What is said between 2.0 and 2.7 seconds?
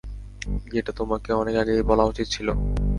উচিত ছিলো।